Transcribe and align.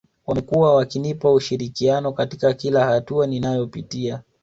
Wamekuwa 0.27 0.75
wakinipa 0.75 1.33
ushirikiano 1.33 2.11
katika 2.13 2.53
kila 2.53 2.85
hatua 2.85 3.27
ninayopitia 3.27 4.21